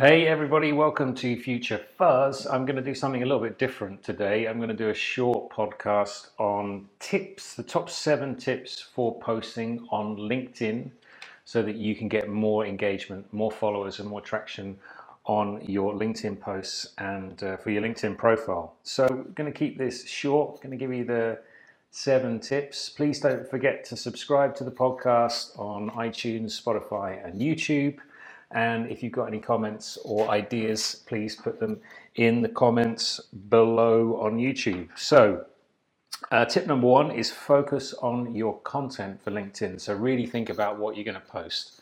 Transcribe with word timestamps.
Hey 0.00 0.26
everybody, 0.26 0.72
welcome 0.72 1.14
to 1.16 1.38
Future 1.38 1.78
Fuzz. 1.98 2.46
I'm 2.46 2.64
going 2.64 2.76
to 2.76 2.82
do 2.82 2.94
something 2.94 3.22
a 3.22 3.26
little 3.26 3.42
bit 3.42 3.58
different 3.58 4.02
today. 4.02 4.48
I'm 4.48 4.56
going 4.56 4.70
to 4.70 4.74
do 4.74 4.88
a 4.88 4.94
short 4.94 5.50
podcast 5.50 6.28
on 6.38 6.88
tips, 7.00 7.52
the 7.52 7.62
top 7.62 7.90
seven 7.90 8.34
tips 8.34 8.80
for 8.80 9.20
posting 9.20 9.86
on 9.90 10.16
LinkedIn 10.16 10.90
so 11.44 11.60
that 11.60 11.76
you 11.76 11.94
can 11.94 12.08
get 12.08 12.30
more 12.30 12.64
engagement, 12.64 13.30
more 13.34 13.50
followers, 13.50 14.00
and 14.00 14.08
more 14.08 14.22
traction 14.22 14.78
on 15.26 15.62
your 15.66 15.92
LinkedIn 15.92 16.40
posts 16.40 16.94
and 16.96 17.42
uh, 17.42 17.58
for 17.58 17.68
your 17.68 17.82
LinkedIn 17.82 18.16
profile. 18.16 18.76
So, 18.82 19.04
I'm 19.04 19.32
going 19.34 19.52
to 19.52 19.58
keep 19.58 19.76
this 19.76 20.08
short, 20.08 20.52
I'm 20.52 20.70
going 20.70 20.78
to 20.78 20.82
give 20.82 20.94
you 20.94 21.04
the 21.04 21.40
seven 21.90 22.40
tips. 22.40 22.88
Please 22.88 23.20
don't 23.20 23.46
forget 23.46 23.84
to 23.84 23.98
subscribe 23.98 24.56
to 24.56 24.64
the 24.64 24.70
podcast 24.70 25.58
on 25.58 25.90
iTunes, 25.90 26.58
Spotify, 26.58 27.22
and 27.22 27.38
YouTube. 27.38 27.98
And 28.52 28.90
if 28.90 29.02
you've 29.02 29.12
got 29.12 29.26
any 29.26 29.38
comments 29.38 29.96
or 30.04 30.28
ideas, 30.28 31.02
please 31.06 31.36
put 31.36 31.60
them 31.60 31.80
in 32.16 32.42
the 32.42 32.48
comments 32.48 33.20
below 33.48 34.20
on 34.20 34.38
YouTube. 34.38 34.88
So, 34.96 35.46
uh, 36.32 36.44
tip 36.44 36.66
number 36.66 36.86
one 36.86 37.10
is 37.10 37.30
focus 37.30 37.94
on 37.94 38.34
your 38.34 38.58
content 38.60 39.22
for 39.22 39.30
LinkedIn. 39.30 39.80
So, 39.80 39.94
really 39.94 40.26
think 40.26 40.50
about 40.50 40.78
what 40.78 40.96
you're 40.96 41.04
going 41.04 41.14
to 41.14 41.20
post. 41.20 41.80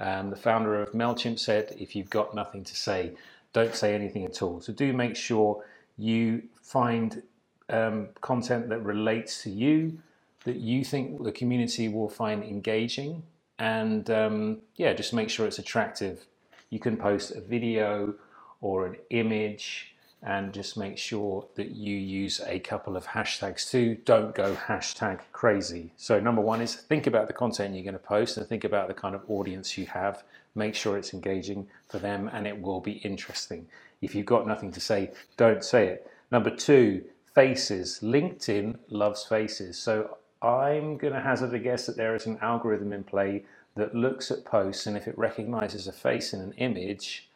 Um, 0.00 0.30
the 0.30 0.36
founder 0.36 0.80
of 0.82 0.92
MailChimp 0.92 1.38
said, 1.38 1.74
if 1.78 1.94
you've 1.94 2.10
got 2.10 2.34
nothing 2.34 2.64
to 2.64 2.74
say, 2.74 3.12
don't 3.52 3.74
say 3.74 3.94
anything 3.94 4.24
at 4.24 4.42
all. 4.42 4.60
So, 4.60 4.72
do 4.72 4.92
make 4.92 5.14
sure 5.14 5.64
you 5.96 6.42
find 6.62 7.22
um, 7.68 8.08
content 8.20 8.68
that 8.70 8.80
relates 8.80 9.42
to 9.44 9.50
you, 9.50 9.98
that 10.44 10.56
you 10.56 10.84
think 10.84 11.22
the 11.22 11.32
community 11.32 11.88
will 11.88 12.08
find 12.08 12.42
engaging 12.42 13.22
and 13.58 14.10
um, 14.10 14.58
yeah, 14.76 14.92
just 14.92 15.12
make 15.12 15.30
sure 15.30 15.46
it's 15.46 15.58
attractive. 15.58 16.26
You 16.70 16.78
can 16.78 16.96
post 16.96 17.32
a 17.32 17.40
video 17.40 18.14
or 18.60 18.86
an 18.86 18.96
image 19.10 19.94
and 20.22 20.52
just 20.52 20.76
make 20.76 20.98
sure 20.98 21.46
that 21.54 21.70
you 21.70 21.96
use 21.96 22.40
a 22.46 22.58
couple 22.58 22.96
of 22.96 23.06
hashtags 23.06 23.70
too. 23.70 23.96
Don't 24.04 24.34
go 24.34 24.54
hashtag 24.54 25.20
crazy. 25.32 25.92
So 25.96 26.18
number 26.18 26.40
one 26.40 26.60
is 26.60 26.74
think 26.74 27.06
about 27.06 27.28
the 27.28 27.32
content 27.32 27.74
you're 27.74 27.84
going 27.84 27.92
to 27.92 28.00
post 28.00 28.36
and 28.36 28.46
think 28.46 28.64
about 28.64 28.88
the 28.88 28.94
kind 28.94 29.14
of 29.14 29.22
audience 29.28 29.78
you 29.78 29.86
have. 29.86 30.24
Make 30.56 30.74
sure 30.74 30.98
it's 30.98 31.14
engaging 31.14 31.68
for 31.88 31.98
them 31.98 32.28
and 32.32 32.46
it 32.46 32.60
will 32.60 32.80
be 32.80 32.92
interesting. 32.92 33.66
If 34.02 34.14
you've 34.14 34.26
got 34.26 34.46
nothing 34.46 34.72
to 34.72 34.80
say, 34.80 35.12
don't 35.36 35.64
say 35.64 35.86
it. 35.86 36.10
Number 36.32 36.50
two, 36.50 37.04
faces. 37.34 38.00
LinkedIn 38.02 38.76
loves 38.88 39.22
faces. 39.24 39.78
So 39.78 40.17
I'm 40.40 40.96
going 40.96 41.14
to 41.14 41.20
hazard 41.20 41.52
a 41.54 41.58
guess 41.58 41.86
that 41.86 41.96
there 41.96 42.14
is 42.14 42.26
an 42.26 42.38
algorithm 42.40 42.92
in 42.92 43.04
play 43.04 43.44
that 43.74 43.94
looks 43.94 44.30
at 44.30 44.44
posts 44.44 44.86
and 44.86 44.96
if 44.96 45.08
it 45.08 45.18
recognizes 45.18 45.86
a 45.86 45.92
face 45.92 46.32
in 46.32 46.40
an 46.40 46.52
image, 46.52 47.28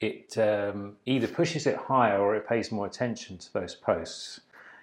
it 0.00 0.36
um, 0.38 0.96
either 1.06 1.28
pushes 1.28 1.66
it 1.66 1.76
higher 1.76 2.20
or 2.20 2.34
it 2.34 2.48
pays 2.48 2.72
more 2.72 2.86
attention 2.86 3.38
to 3.38 3.52
those 3.52 3.74
posts. 3.74 4.40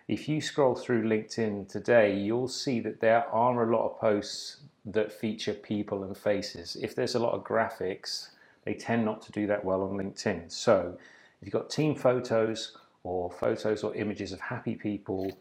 If 0.07 0.27
you 0.27 0.41
scroll 0.41 0.75
through 0.75 1.03
LinkedIn 1.03 1.69
today, 1.69 2.15
you'll 2.17 2.47
see 2.47 2.79
that 2.79 3.01
there 3.01 3.27
are 3.29 3.63
a 3.63 3.75
lot 3.75 3.85
of 3.85 3.99
posts 3.99 4.57
that 4.85 5.11
feature 5.11 5.53
people 5.53 6.03
and 6.03 6.17
faces. 6.17 6.77
If 6.81 6.95
there's 6.95 7.15
a 7.15 7.19
lot 7.19 7.33
of 7.33 7.43
graphics, 7.43 8.29
they 8.63 8.73
tend 8.73 9.05
not 9.05 9.21
to 9.23 9.31
do 9.31 9.45
that 9.47 9.63
well 9.63 9.83
on 9.83 9.91
LinkedIn. 9.91 10.51
So 10.51 10.97
if 11.41 11.45
you've 11.45 11.53
got 11.53 11.69
team 11.69 11.95
photos 11.95 12.75
or 13.03 13.29
photos 13.29 13.83
or 13.83 13.93
images 13.95 14.31
of 14.31 14.39
happy 14.39 14.75
people, 14.75 15.31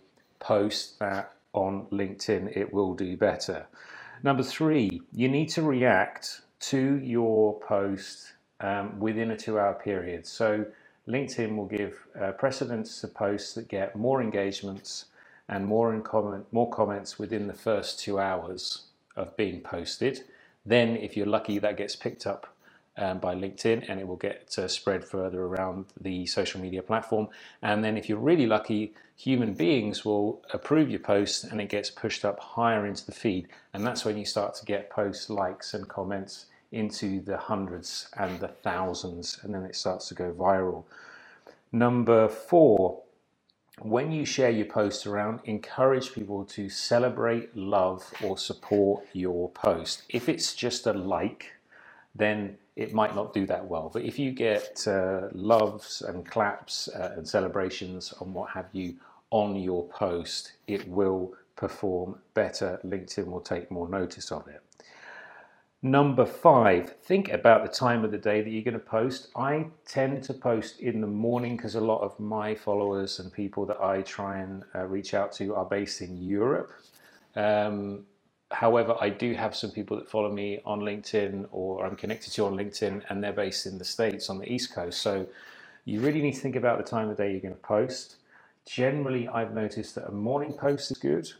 post 0.40 0.98
that 0.98 1.32
on 1.58 1.86
LinkedIn, 1.92 2.56
it 2.56 2.72
will 2.72 2.94
do 2.94 3.16
better. 3.16 3.66
Number 4.22 4.42
three, 4.42 5.02
you 5.12 5.28
need 5.28 5.48
to 5.50 5.62
react 5.62 6.42
to 6.60 6.96
your 7.02 7.60
post 7.60 8.32
um, 8.60 8.98
within 8.98 9.30
a 9.30 9.36
two 9.36 9.58
hour 9.58 9.74
period. 9.74 10.26
So 10.26 10.66
LinkedIn 11.08 11.56
will 11.56 11.66
give 11.66 11.94
uh, 12.20 12.32
precedence 12.32 13.00
to 13.00 13.08
posts 13.08 13.54
that 13.54 13.68
get 13.68 13.96
more 13.96 14.20
engagements 14.20 15.06
and 15.48 15.64
more, 15.66 15.98
comment, 16.00 16.46
more 16.52 16.70
comments 16.70 17.18
within 17.18 17.46
the 17.46 17.54
first 17.54 18.00
two 18.00 18.18
hours 18.18 18.86
of 19.16 19.36
being 19.36 19.60
posted. 19.60 20.24
Then, 20.66 20.96
if 20.96 21.16
you're 21.16 21.26
lucky, 21.26 21.58
that 21.60 21.78
gets 21.78 21.96
picked 21.96 22.26
up 22.26 22.54
um, 22.98 23.18
by 23.18 23.34
LinkedIn 23.34 23.88
and 23.88 23.98
it 23.98 24.06
will 24.06 24.16
get 24.16 24.54
uh, 24.58 24.68
spread 24.68 25.04
further 25.04 25.42
around 25.44 25.86
the 26.00 26.26
social 26.26 26.60
media 26.60 26.82
platform. 26.82 27.28
And 27.62 27.82
then, 27.82 27.96
if 27.96 28.08
you're 28.08 28.18
really 28.18 28.46
lucky, 28.46 28.92
human 29.16 29.54
beings 29.54 30.04
will 30.04 30.42
approve 30.52 30.90
your 30.90 31.00
post 31.00 31.44
and 31.44 31.60
it 31.60 31.68
gets 31.68 31.90
pushed 31.90 32.24
up 32.24 32.38
higher 32.38 32.86
into 32.86 33.06
the 33.06 33.12
feed. 33.12 33.48
And 33.72 33.86
that's 33.86 34.04
when 34.04 34.18
you 34.18 34.24
start 34.24 34.54
to 34.56 34.64
get 34.64 34.90
post 34.90 35.30
likes 35.30 35.74
and 35.74 35.88
comments 35.88 36.46
into 36.72 37.20
the 37.22 37.36
hundreds 37.36 38.08
and 38.18 38.38
the 38.40 38.48
thousands, 38.48 39.38
and 39.42 39.54
then 39.54 39.64
it 39.64 39.74
starts 39.74 40.08
to 40.08 40.14
go 40.14 40.32
viral. 40.32 40.84
Number 41.72 42.28
four, 42.28 43.02
when 43.80 44.10
you 44.10 44.24
share 44.24 44.50
your 44.50 44.66
post 44.66 45.06
around, 45.06 45.40
encourage 45.44 46.12
people 46.12 46.44
to 46.46 46.68
celebrate, 46.68 47.56
love, 47.56 48.12
or 48.22 48.36
support 48.36 49.06
your 49.12 49.50
post. 49.50 50.02
If 50.08 50.28
it's 50.28 50.54
just 50.54 50.86
a 50.86 50.92
like, 50.92 51.52
then 52.14 52.56
it 52.76 52.92
might 52.92 53.14
not 53.14 53.32
do 53.32 53.46
that 53.46 53.66
well. 53.66 53.90
But 53.92 54.02
if 54.02 54.18
you 54.18 54.30
get 54.30 54.86
uh, 54.86 55.28
loves 55.32 56.02
and 56.02 56.24
claps 56.24 56.88
uh, 56.88 57.14
and 57.16 57.26
celebrations 57.26 58.14
and 58.20 58.32
what 58.32 58.50
have 58.50 58.68
you 58.72 58.94
on 59.30 59.56
your 59.56 59.86
post, 59.88 60.52
it 60.66 60.88
will 60.88 61.34
perform 61.56 62.18
better. 62.34 62.80
LinkedIn 62.84 63.26
will 63.26 63.40
take 63.40 63.70
more 63.70 63.88
notice 63.88 64.30
of 64.30 64.46
it. 64.48 64.62
Number 65.82 66.26
five, 66.26 66.96
think 67.02 67.28
about 67.28 67.62
the 67.62 67.72
time 67.72 68.04
of 68.04 68.10
the 68.10 68.18
day 68.18 68.42
that 68.42 68.50
you're 68.50 68.64
going 68.64 68.74
to 68.74 68.80
post. 68.80 69.28
I 69.36 69.66
tend 69.86 70.24
to 70.24 70.34
post 70.34 70.80
in 70.80 71.00
the 71.00 71.06
morning 71.06 71.56
because 71.56 71.76
a 71.76 71.80
lot 71.80 72.00
of 72.00 72.18
my 72.18 72.52
followers 72.52 73.20
and 73.20 73.32
people 73.32 73.64
that 73.66 73.80
I 73.80 74.02
try 74.02 74.38
and 74.38 74.64
uh, 74.74 74.86
reach 74.86 75.14
out 75.14 75.30
to 75.34 75.54
are 75.54 75.64
based 75.64 76.00
in 76.00 76.16
Europe. 76.16 76.72
Um, 77.36 78.06
however, 78.50 78.96
I 79.00 79.10
do 79.10 79.34
have 79.34 79.54
some 79.54 79.70
people 79.70 79.96
that 79.98 80.08
follow 80.08 80.32
me 80.32 80.60
on 80.64 80.80
LinkedIn 80.80 81.48
or 81.52 81.84
I'm 81.84 81.96
connected 81.96 82.32
to 82.34 82.46
on 82.46 82.54
LinkedIn 82.54 83.04
and 83.08 83.22
they're 83.22 83.32
based 83.32 83.66
in 83.66 83.78
the 83.78 83.84
States 83.84 84.30
on 84.30 84.38
the 84.38 84.50
East 84.50 84.74
Coast. 84.74 85.02
So 85.02 85.26
you 85.84 86.00
really 86.00 86.22
need 86.22 86.34
to 86.34 86.40
think 86.40 86.56
about 86.56 86.78
the 86.78 86.84
time 86.84 87.10
of 87.10 87.16
day 87.16 87.30
you're 87.32 87.40
going 87.40 87.54
to 87.54 87.60
post. 87.60 88.16
Generally, 88.66 89.28
I've 89.28 89.54
noticed 89.54 89.94
that 89.94 90.08
a 90.08 90.12
morning 90.12 90.52
post 90.52 90.90
is 90.90 90.98
good. 90.98 91.30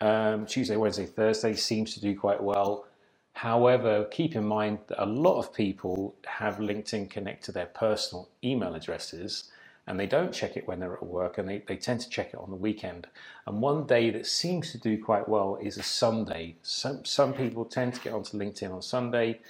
Um, 0.00 0.46
Tuesday, 0.46 0.76
Wednesday, 0.76 1.06
Thursday 1.06 1.54
seems 1.54 1.94
to 1.94 2.00
do 2.00 2.18
quite 2.18 2.42
well. 2.42 2.86
However, 3.34 4.04
keep 4.10 4.36
in 4.36 4.44
mind 4.44 4.78
that 4.88 5.02
a 5.02 5.06
lot 5.06 5.38
of 5.38 5.54
people 5.54 6.14
have 6.26 6.56
LinkedIn 6.56 7.10
connect 7.10 7.44
to 7.44 7.52
their 7.52 7.66
personal 7.66 8.28
email 8.44 8.74
addresses 8.74 9.50
and 9.92 10.00
they 10.00 10.06
don't 10.06 10.32
check 10.32 10.56
it 10.56 10.66
when 10.66 10.80
they're 10.80 10.94
at 10.94 11.02
work 11.02 11.36
and 11.36 11.46
they, 11.46 11.62
they 11.68 11.76
tend 11.76 12.00
to 12.00 12.08
check 12.08 12.28
it 12.32 12.38
on 12.38 12.48
the 12.48 12.56
weekend. 12.56 13.06
And 13.46 13.60
one 13.60 13.86
day 13.86 14.08
that 14.08 14.26
seems 14.26 14.72
to 14.72 14.78
do 14.78 14.96
quite 14.96 15.28
well 15.28 15.58
is 15.60 15.76
a 15.76 15.82
Sunday. 15.82 16.56
Some, 16.62 17.04
some 17.04 17.34
people 17.34 17.66
tend 17.66 17.92
to 17.92 18.00
get 18.00 18.14
onto 18.14 18.38
LinkedIn 18.38 18.72
on 18.72 18.80
Sunday. 18.80 19.40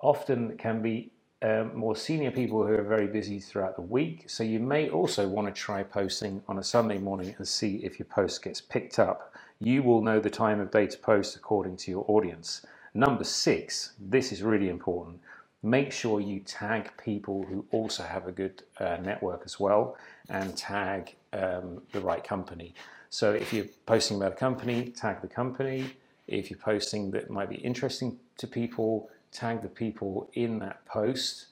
Often 0.00 0.52
it 0.52 0.58
can 0.58 0.80
be 0.80 1.10
um, 1.42 1.76
more 1.76 1.94
senior 1.94 2.30
people 2.30 2.66
who 2.66 2.72
are 2.72 2.82
very 2.82 3.06
busy 3.06 3.40
throughout 3.40 3.76
the 3.76 3.82
week. 3.82 4.30
So 4.30 4.42
you 4.42 4.58
may 4.58 4.88
also 4.88 5.28
want 5.28 5.54
to 5.54 5.60
try 5.60 5.82
posting 5.82 6.42
on 6.48 6.56
a 6.56 6.64
Sunday 6.64 6.96
morning 6.96 7.34
and 7.36 7.46
see 7.46 7.76
if 7.84 7.98
your 7.98 8.06
post 8.06 8.42
gets 8.42 8.62
picked 8.62 8.98
up. 8.98 9.34
You 9.60 9.82
will 9.82 10.00
know 10.00 10.18
the 10.18 10.30
time 10.30 10.60
of 10.60 10.70
day 10.70 10.86
to 10.86 10.96
post 10.96 11.36
according 11.36 11.76
to 11.76 11.90
your 11.90 12.06
audience. 12.08 12.64
Number 12.94 13.24
six, 13.24 13.92
this 14.00 14.32
is 14.32 14.42
really 14.42 14.70
important 14.70 15.20
make 15.62 15.92
sure 15.92 16.20
you 16.20 16.40
tag 16.40 16.90
people 17.02 17.44
who 17.44 17.64
also 17.70 18.02
have 18.02 18.26
a 18.26 18.32
good 18.32 18.62
uh, 18.80 18.96
network 19.02 19.42
as 19.44 19.60
well 19.60 19.96
and 20.28 20.56
tag 20.56 21.14
um, 21.32 21.82
the 21.92 22.00
right 22.00 22.24
company. 22.24 22.74
So 23.10 23.32
if 23.32 23.52
you're 23.52 23.66
posting 23.86 24.16
about 24.16 24.32
a 24.32 24.36
company, 24.36 24.88
tag 24.90 25.20
the 25.20 25.28
company. 25.28 25.96
If 26.26 26.50
you're 26.50 26.58
posting 26.58 27.10
that 27.12 27.30
might 27.30 27.50
be 27.50 27.56
interesting 27.56 28.18
to 28.38 28.46
people, 28.46 29.10
tag 29.30 29.62
the 29.62 29.68
people 29.68 30.30
in 30.34 30.58
that 30.60 30.84
post. 30.86 31.46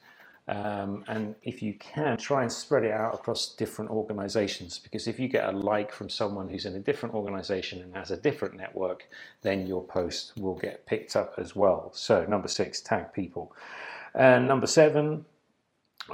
Um, 0.49 1.05
and 1.07 1.37
if 1.43 1.63
you 1.63 1.75
can, 1.75 2.17
try 2.17 2.43
and 2.43 2.51
spread 2.51 2.83
it 2.83 2.93
out 2.93 3.15
across 3.15 3.55
different 3.55 3.91
organizations 3.91 4.79
because 4.79 5.07
if 5.07 5.21
you 5.21 5.29
get 5.29 5.45
a 5.49 5.53
like 5.53 5.93
from 5.93 6.09
someone 6.09 6.49
who's 6.49 6.67
in 6.67 6.75
a 6.75 6.81
different 6.81 7.15
organization 7.15 7.83
and 7.83 7.95
has 7.95 8.11
a 8.11 8.17
different 8.17 8.57
network, 8.57 9.05
then 9.43 9.67
your 9.67 9.85
post 9.85 10.33
will 10.37 10.57
get 10.57 10.87
picked 10.87 11.15
up 11.15 11.35
as 11.37 11.55
well. 11.55 11.91
So, 11.95 12.25
number 12.25 12.49
six, 12.49 12.81
tag 12.81 13.13
people. 13.13 13.53
And 14.15 14.49
number 14.49 14.67
seven, 14.67 15.25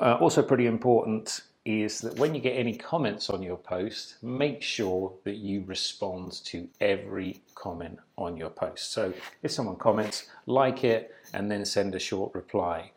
uh, 0.00 0.18
also 0.20 0.42
pretty 0.42 0.66
important, 0.66 1.42
is 1.64 2.00
that 2.00 2.16
when 2.16 2.34
you 2.34 2.40
get 2.40 2.52
any 2.52 2.76
comments 2.76 3.28
on 3.28 3.42
your 3.42 3.56
post, 3.56 4.22
make 4.22 4.62
sure 4.62 5.12
that 5.24 5.36
you 5.36 5.64
respond 5.66 6.44
to 6.44 6.68
every 6.80 7.42
comment 7.56 7.98
on 8.16 8.36
your 8.36 8.50
post. 8.50 8.92
So 8.92 9.12
if 9.42 9.50
someone 9.50 9.76
comments, 9.76 10.28
like 10.46 10.84
it, 10.84 11.14
and 11.34 11.50
then 11.50 11.64
send 11.64 11.94
a 11.94 11.98
short 11.98 12.32
reply. 12.34 12.92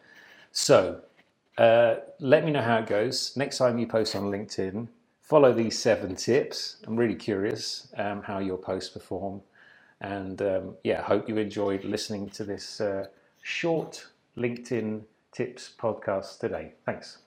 So 0.52 1.02
uh, 1.58 1.96
let 2.20 2.46
me 2.46 2.52
know 2.52 2.62
how 2.62 2.78
it 2.78 2.88
goes. 2.88 3.36
Next 3.36 3.58
time 3.58 3.80
you 3.80 3.88
post 3.88 4.16
on 4.16 4.26
LinkedIn, 4.26 4.88
follow 5.22 5.52
these 5.52 5.78
seven 5.78 6.16
tips. 6.16 6.78
I'm 6.86 6.96
really 6.96 7.16
curious 7.16 7.88
um, 7.98 8.22
how 8.22 8.38
your 8.38 8.58
posts 8.58 8.90
perform. 8.90 9.42
And 10.02 10.42
um, 10.42 10.76
yeah, 10.84 11.02
hope 11.02 11.28
you 11.28 11.38
enjoyed 11.38 11.84
listening 11.84 12.30
to 12.32 12.44
this 12.44 12.80
uh, 12.80 13.08
short 13.42 14.08
LinkedIn 14.40 15.02
tips 15.34 15.74
podcast 15.78 16.40
today. 16.40 16.74
Thanks. 16.86 17.20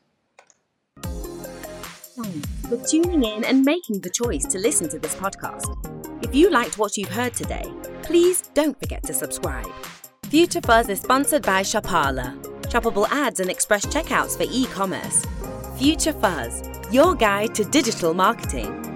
For 2.69 2.77
tuning 2.89 3.25
in 3.25 3.45
and 3.45 3.65
making 3.65 4.01
the 4.01 4.11
choice 4.11 4.45
to 4.47 4.59
listen 4.59 4.89
to 4.89 4.99
this 4.99 5.15
podcast. 5.15 5.77
If 6.25 6.35
you 6.35 6.51
liked 6.51 6.79
what 6.79 6.97
you've 6.97 7.11
heard 7.11 7.35
today, 7.35 7.71
please 8.03 8.43
don't 8.55 8.79
forget 8.79 9.03
to 9.05 9.15
subscribe. 9.15 9.71
Future 10.25 10.61
Fuzz 10.63 10.89
is 10.89 11.01
sponsored 11.01 11.43
by 11.43 11.63
Shopala, 11.63 12.35
shoppable 12.63 13.07
ads 13.11 13.41
and 13.41 13.51
express 13.51 13.85
checkouts 13.87 14.37
for 14.37 14.47
e 14.51 14.67
commerce. 14.67 15.27
Future 15.77 16.13
Fuzz, 16.15 16.63
your 16.91 17.15
guide 17.15 17.55
to 17.55 17.65
digital 17.65 18.15
marketing. 18.15 18.92